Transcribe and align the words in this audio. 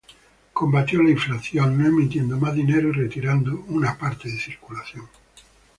Combatió 0.51 1.03
la 1.03 1.11
inflación, 1.11 1.77
no 1.77 1.87
emitiendo 1.87 2.35
más 2.39 2.55
dinero 2.55 2.89
y 2.89 2.93
retirando 2.93 3.63
una 3.67 3.99
parte 3.99 4.31
de 4.31 4.39
circulación. 4.39 5.07